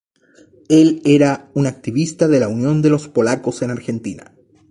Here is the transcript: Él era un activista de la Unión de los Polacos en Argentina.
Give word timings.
Él 0.69 0.99
era 1.05 1.51
un 1.53 1.67
activista 1.67 2.27
de 2.27 2.39
la 2.39 2.47
Unión 2.47 2.81
de 2.81 2.89
los 2.89 3.07
Polacos 3.07 3.61
en 3.61 3.69
Argentina. 3.69 4.33